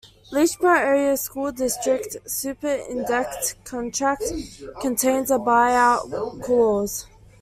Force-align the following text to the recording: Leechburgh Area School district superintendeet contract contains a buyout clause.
Leechburgh 0.31 0.79
Area 0.79 1.15
School 1.15 1.51
district 1.51 2.17
superintendeet 2.25 3.53
contract 3.63 4.23
contains 4.79 5.29
a 5.29 5.37
buyout 5.37 6.41
clause. 6.41 7.05